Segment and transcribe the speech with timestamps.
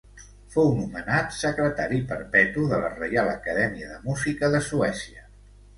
[0.53, 5.29] Fou nomenat secretari perpetu de la reial Acadèmia de Música, de Suècia.